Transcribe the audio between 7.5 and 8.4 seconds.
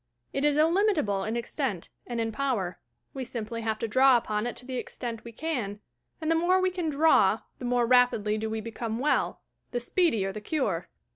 the more rapidly